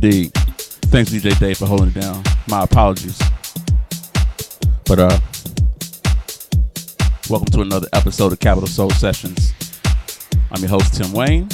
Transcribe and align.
Indeed. 0.00 0.32
Thanks, 0.92 1.10
DJ 1.10 1.36
Dave, 1.40 1.58
for 1.58 1.66
holding 1.66 1.88
it 1.88 1.94
down. 1.94 2.22
My 2.46 2.62
apologies. 2.62 3.18
But, 4.86 5.00
uh, 5.00 5.18
welcome 7.28 7.46
to 7.46 7.62
another 7.62 7.88
episode 7.92 8.32
of 8.32 8.38
Capital 8.38 8.68
Soul 8.68 8.90
Sessions. 8.90 9.54
I'm 10.52 10.60
your 10.60 10.68
host, 10.68 10.94
Tim 10.94 11.10
Wayne, 11.10 11.48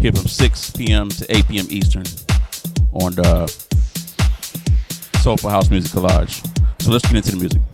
here 0.00 0.12
from 0.12 0.26
6 0.26 0.70
p.m. 0.70 1.10
to 1.10 1.36
8 1.36 1.48
p.m. 1.48 1.66
Eastern 1.68 2.04
on 2.94 3.12
the 3.16 3.46
Soulful 5.20 5.50
House 5.50 5.68
Music 5.68 5.92
Collage. 5.92 6.40
So 6.80 6.90
let's 6.90 7.06
get 7.06 7.16
into 7.16 7.32
the 7.32 7.36
music. 7.36 7.67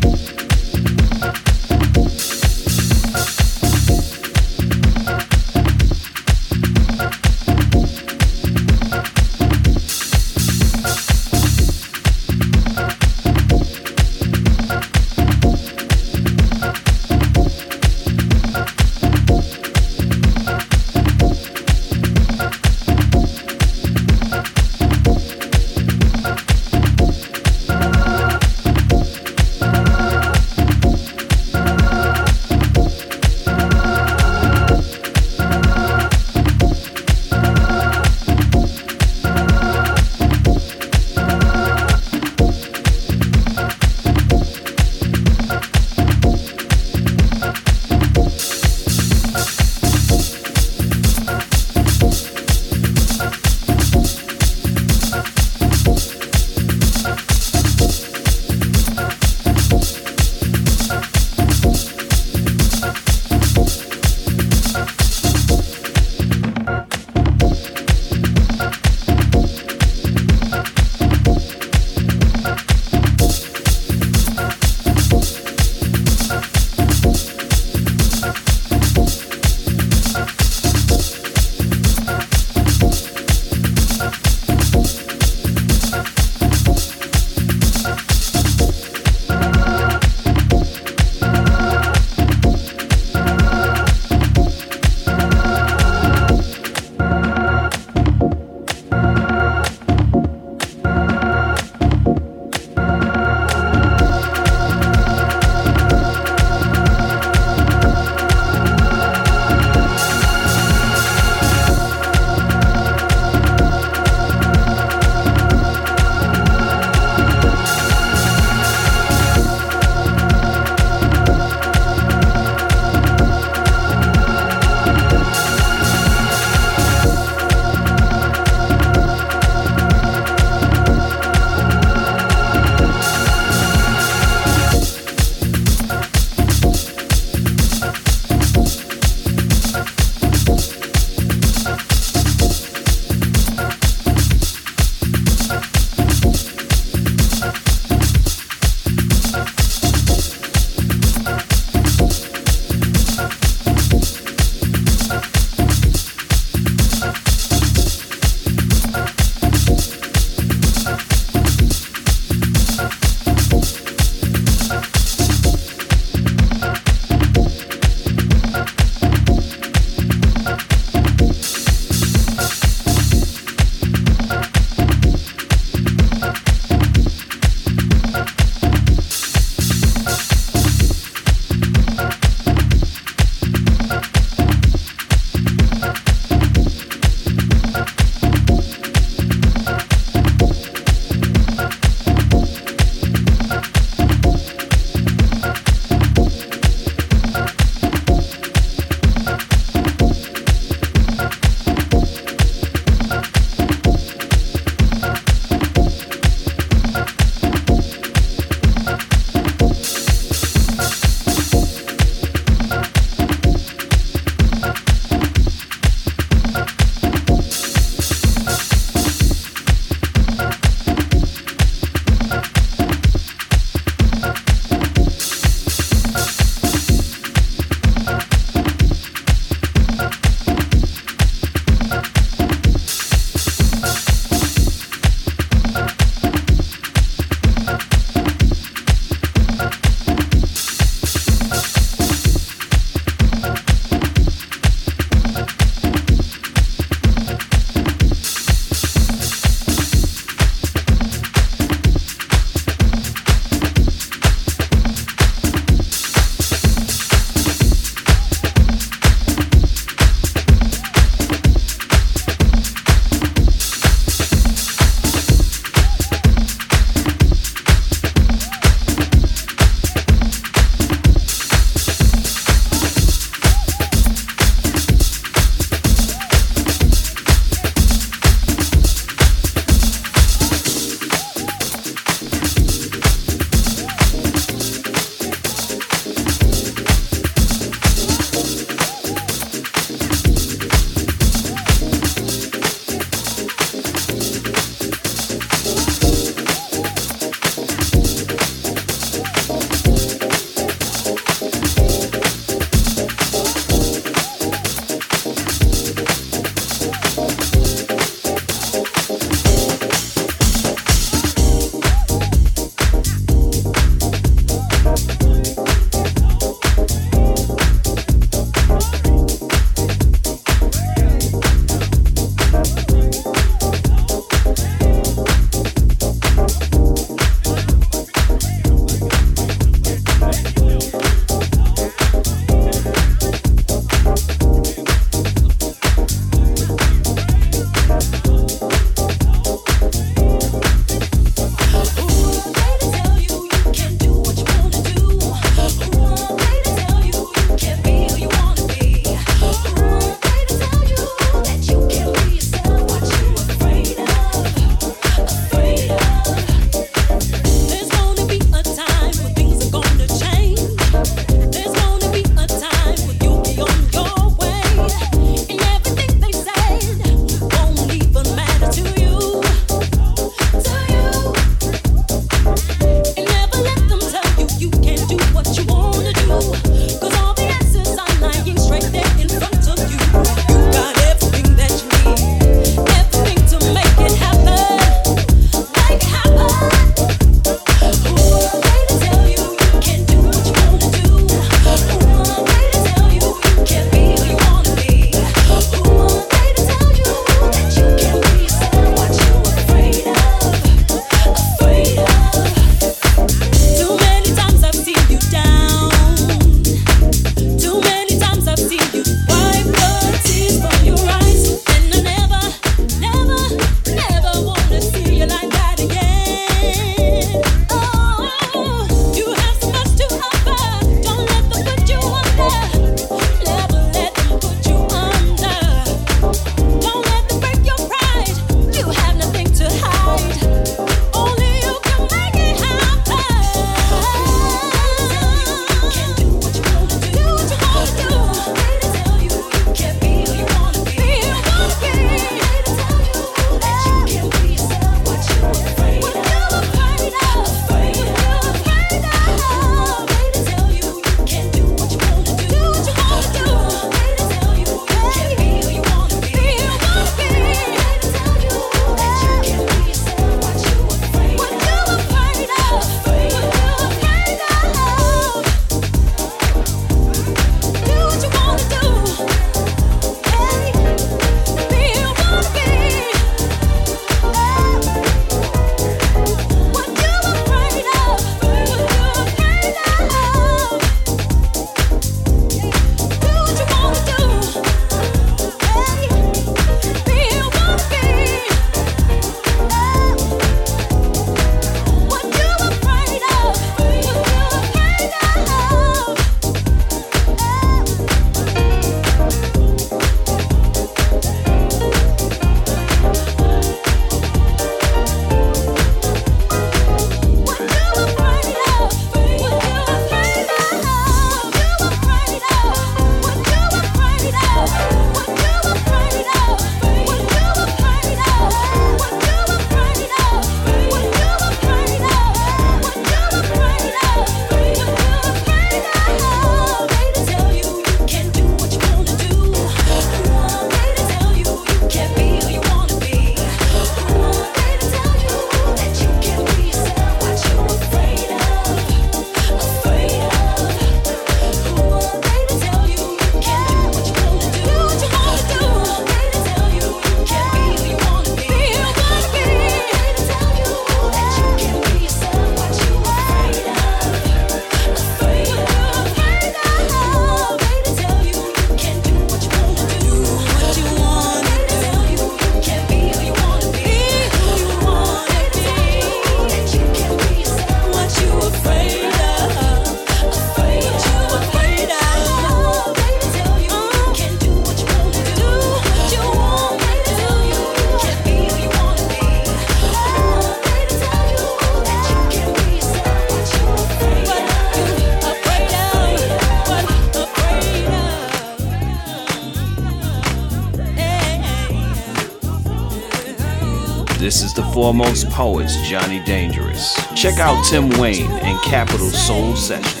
Foremost 594.91 595.29
poets, 595.29 595.77
Johnny 595.87 596.19
Dangerous. 596.19 596.93
Check 597.15 597.39
out 597.39 597.63
Tim 597.63 597.87
Wayne 597.97 598.29
and 598.29 598.61
Capital 598.63 599.09
Soul 599.09 599.55
Sessions. 599.55 600.00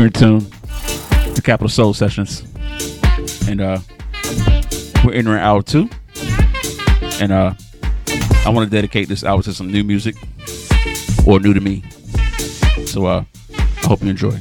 You're 0.00 0.06
in 0.06 0.12
tune 0.14 0.46
to 1.34 1.42
Capital 1.44 1.68
Soul 1.68 1.92
Sessions. 1.92 2.42
And 3.46 3.60
uh 3.60 3.80
we're 5.04 5.12
entering 5.12 5.40
hour 5.40 5.60
two. 5.60 5.90
And 7.20 7.30
uh 7.30 7.52
I 8.46 8.48
want 8.48 8.66
to 8.66 8.74
dedicate 8.74 9.08
this 9.08 9.24
hour 9.24 9.42
to 9.42 9.52
some 9.52 9.70
new 9.70 9.84
music 9.84 10.16
or 11.26 11.38
new 11.38 11.52
to 11.52 11.60
me. 11.60 11.84
So 12.86 13.04
uh 13.04 13.24
I 13.58 13.86
hope 13.86 14.02
you 14.02 14.08
enjoy. 14.08 14.40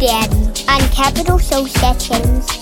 With 0.00 0.10
my 0.10 0.26
dad 0.26 0.60
on 0.68 0.80
Capital 0.90 1.38
Soul 1.38 1.66
Sessions. 1.66 2.59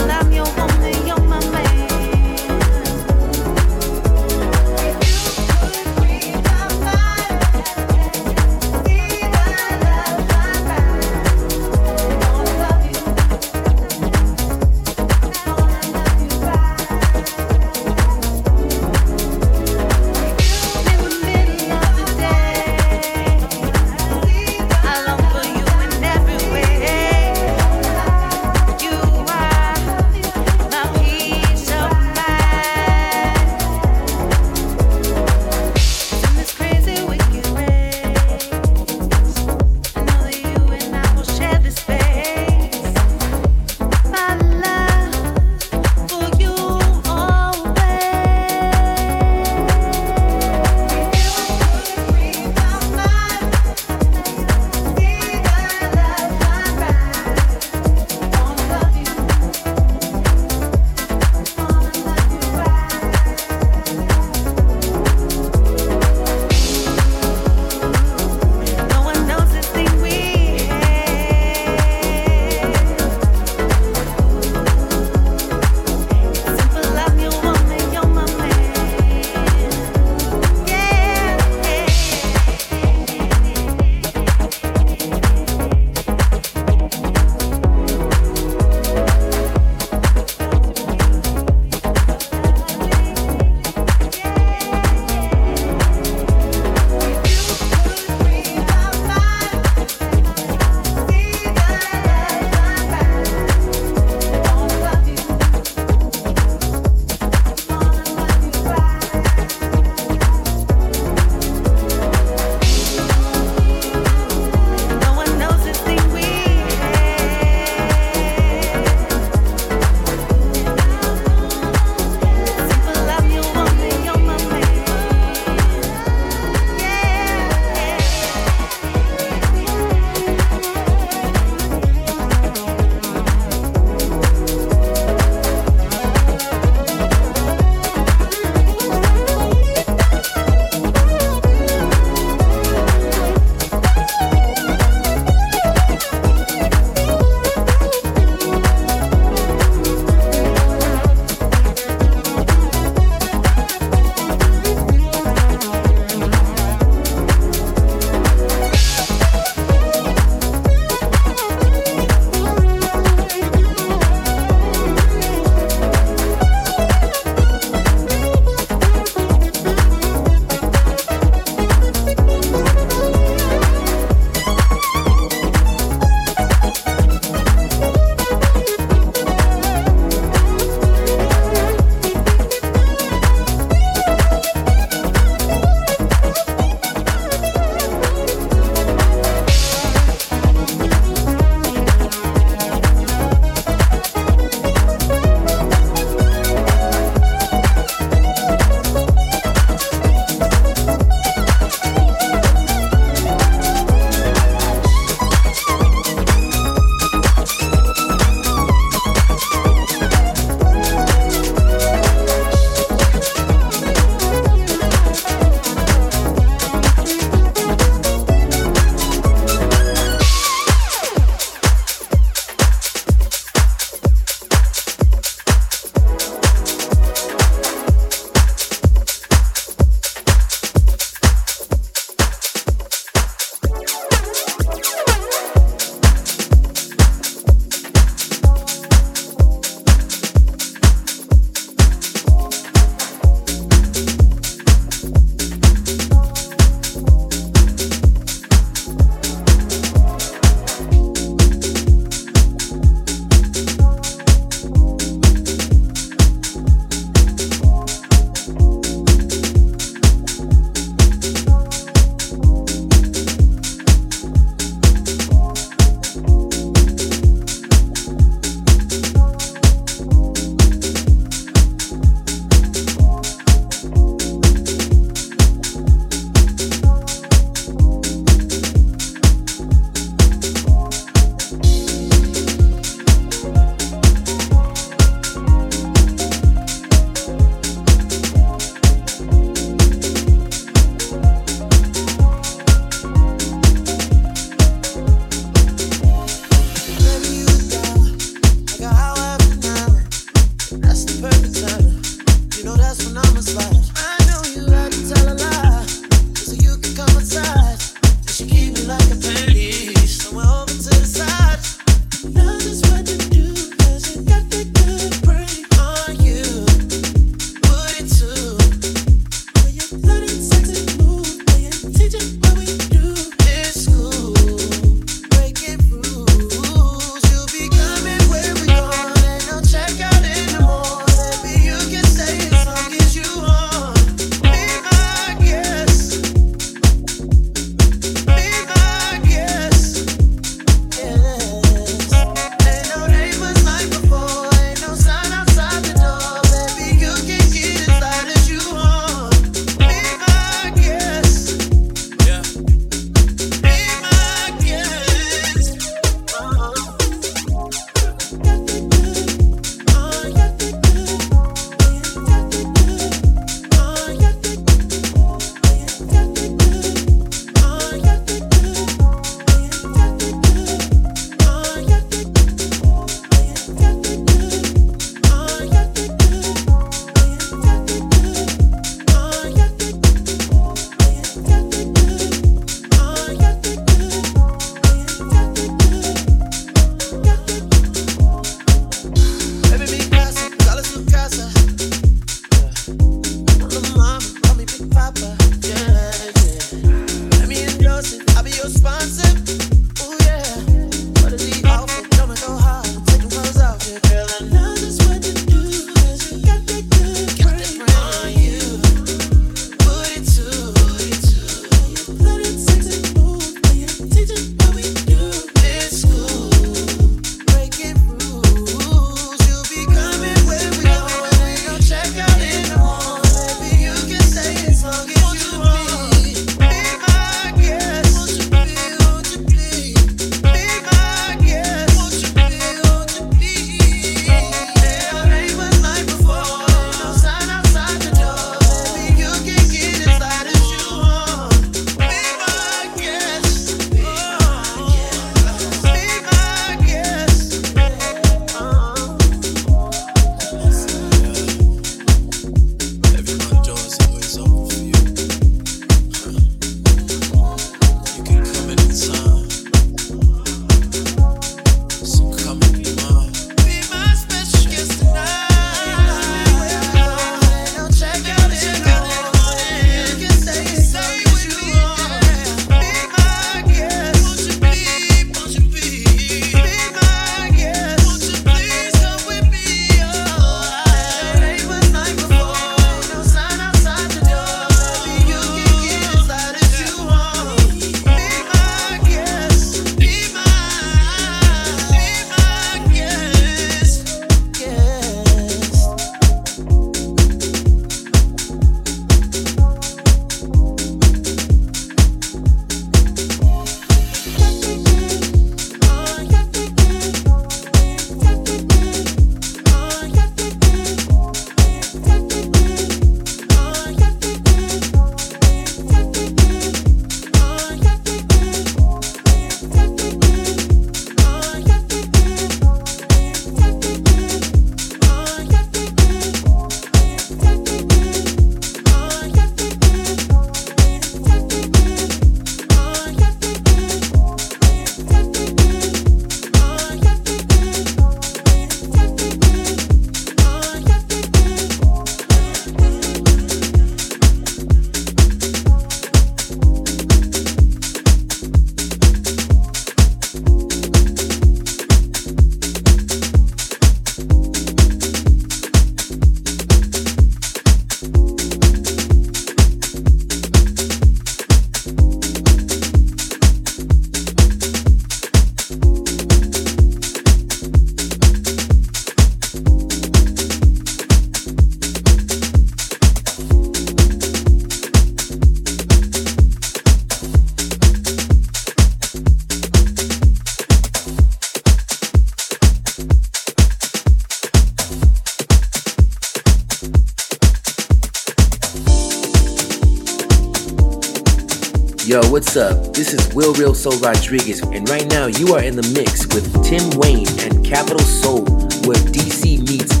What's 592.53 592.57
up? 592.57 592.93
This 592.93 593.13
is 593.13 593.33
Will 593.33 593.53
Real 593.53 593.73
Soul 593.73 593.97
Rodriguez, 593.99 594.61
and 594.61 594.89
right 594.89 595.09
now 595.09 595.27
you 595.27 595.55
are 595.55 595.63
in 595.63 595.77
the 595.77 595.89
mix 595.95 596.27
with 596.35 596.51
Tim 596.65 596.83
Wayne 596.99 597.25
and 597.39 597.65
Capital 597.65 597.99
Soul, 597.99 598.43
where 598.83 598.99
DC 599.07 599.65
meets 599.69 600.00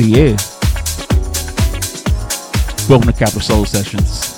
Yeah. 0.00 0.34
Welcome 2.88 3.12
to 3.12 3.18
Capital 3.18 3.42
Soul 3.42 3.66
Sessions. 3.66 4.32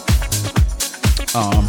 Um, 1.36 1.68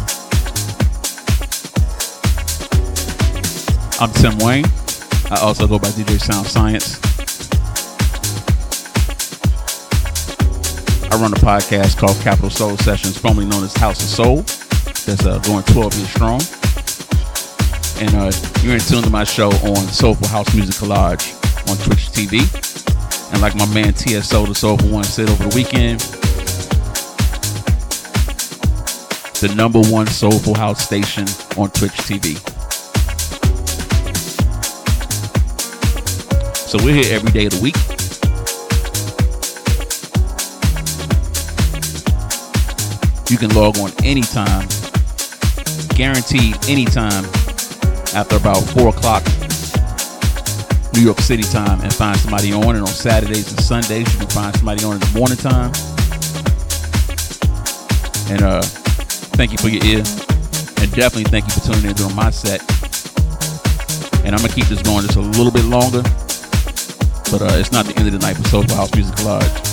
I'm 4.00 4.10
Tim 4.14 4.36
Wayne. 4.44 4.64
I 5.30 5.38
also 5.40 5.68
go 5.68 5.78
by 5.78 5.88
DJ 5.90 6.20
Sound 6.20 6.48
Science. 6.48 6.98
I 11.04 11.16
run 11.16 11.32
a 11.32 11.36
podcast 11.36 11.96
called 11.96 12.16
Capital 12.16 12.50
Soul 12.50 12.76
Sessions, 12.78 13.16
formerly 13.16 13.46
known 13.46 13.62
as 13.62 13.74
House 13.74 14.02
of 14.02 14.08
Soul. 14.08 14.36
That's 15.06 15.24
uh, 15.24 15.38
going 15.46 15.62
12 15.62 15.94
years 15.94 16.10
strong. 16.10 16.40
And 18.02 18.12
uh, 18.16 18.32
you're 18.60 18.74
in 18.74 18.80
tune 18.80 19.04
to 19.04 19.10
my 19.10 19.22
show 19.22 19.50
on 19.50 19.76
Soulful 19.86 20.26
House 20.26 20.52
Music 20.52 20.74
Collage 20.74 21.32
on 21.70 21.76
Twitch 21.76 22.10
TV. 22.10 22.63
Like 23.44 23.56
my 23.56 23.66
man 23.74 23.92
TSO, 23.92 24.46
the 24.46 24.54
Soulful 24.54 24.88
One, 24.88 25.04
said 25.04 25.28
over 25.28 25.46
the 25.46 25.54
weekend, 25.54 26.00
the 29.40 29.54
number 29.54 29.80
one 29.80 30.06
Soulful 30.06 30.54
House 30.54 30.82
station 30.82 31.24
on 31.58 31.68
Twitch 31.72 31.92
TV. 31.92 32.38
So 36.56 36.82
we're 36.82 36.94
here 36.94 37.14
every 37.14 37.32
day 37.32 37.44
of 37.44 37.52
the 37.52 37.60
week. 37.60 37.76
You 43.30 43.36
can 43.36 43.54
log 43.54 43.76
on 43.76 43.92
anytime, 44.02 44.66
guaranteed 45.94 46.56
anytime 46.66 47.26
after 48.14 48.36
about 48.36 48.60
4 48.60 48.88
o'clock 48.88 49.22
New 50.94 51.02
York 51.02 51.18
City 51.20 51.42
time 51.42 51.80
and 51.80 51.92
find 51.92 52.16
somebody 52.18 52.52
on. 52.52 52.76
And 52.76 52.80
on 52.80 52.86
Saturdays 52.86 53.50
and 53.50 53.60
Sundays, 53.60 54.12
you 54.12 54.20
can 54.20 54.28
find 54.28 54.54
somebody 54.56 54.84
on 54.84 54.94
in 54.94 55.00
the 55.00 55.10
morning 55.14 55.36
time. 55.36 55.72
And 58.30 58.42
uh, 58.42 58.62
thank 59.34 59.52
you 59.52 59.58
for 59.58 59.68
your 59.68 59.84
ear. 59.84 59.98
And 60.78 60.92
definitely 60.92 61.24
thank 61.24 61.46
you 61.46 61.52
for 61.52 61.72
tuning 61.72 61.90
in 61.90 61.94
during 61.96 62.14
my 62.14 62.30
set. 62.30 62.62
And 64.24 64.34
I'm 64.34 64.40
going 64.40 64.50
to 64.50 64.54
keep 64.54 64.66
this 64.66 64.82
going 64.82 65.02
just 65.02 65.16
a 65.16 65.20
little 65.20 65.50
bit 65.50 65.64
longer. 65.64 66.02
But 67.30 67.42
uh, 67.42 67.58
it's 67.58 67.72
not 67.72 67.86
the 67.86 67.94
end 67.96 68.06
of 68.06 68.12
the 68.12 68.20
night 68.20 68.36
for 68.36 68.44
Soulful 68.48 68.76
House 68.76 68.94
Music 68.94 69.14
Collage. 69.16 69.72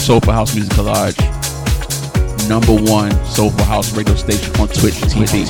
Soulful 0.00 0.32
House 0.32 0.54
Music 0.54 0.72
Collage 0.72 1.41
number 2.48 2.74
one 2.74 3.12
soulful 3.24 3.64
house 3.64 3.96
radio 3.96 4.14
station 4.14 4.54
on 4.60 4.68
Twitch 4.68 4.94
TV. 4.94 5.44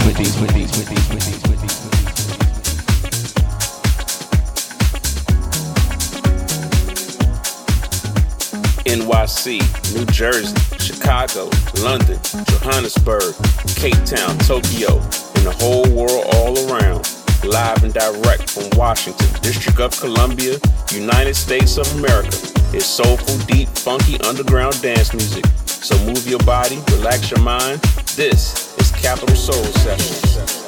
NYC, 8.85 9.95
New 9.95 10.05
Jersey, 10.07 10.55
Chicago, 10.79 11.49
London, 11.83 12.19
Johannesburg, 12.47 13.35
Cape 13.77 14.05
Town, 14.05 14.37
Tokyo, 14.39 14.97
and 15.35 15.47
the 15.47 15.55
whole 15.59 15.89
world 15.95 16.27
all 16.35 16.59
around. 16.69 17.09
Live 17.45 17.85
and 17.85 17.95
direct 17.95 18.51
from 18.51 18.69
Washington, 18.79 19.29
District 19.41 19.81
of 19.81 19.99
Columbia, 19.99 20.59
United 20.91 21.35
States 21.35 21.79
of 21.79 21.91
America. 21.99 22.37
It's 22.75 22.87
soulful, 22.87 23.39
deep, 23.47 23.69
funky 23.69 24.21
underground 24.21 24.81
dance 24.83 25.13
music. 25.13 25.45
So 25.83 25.99
move 26.07 26.29
your 26.29 26.39
body, 26.41 26.79
relax 26.93 27.33
your 27.33 27.41
mind. 27.41 27.81
This 28.15 28.79
is 28.79 28.93
Capital 28.93 29.35
Soul 29.35 29.65
Sessions. 29.65 30.62